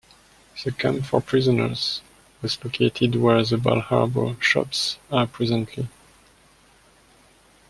The 0.65 0.71
camp 0.71 1.05
for 1.05 1.21
prisoners 1.21 2.01
was 2.41 2.57
located 2.65 3.13
where 3.13 3.43
the 3.45 3.59
Bal 3.59 3.81
Harbour 3.81 4.35
Shops 4.41 4.97
are 5.11 5.27
presently. 5.27 5.89